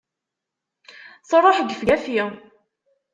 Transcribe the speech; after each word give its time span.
truḥ 1.29 1.57
gefgafi! 1.67 2.21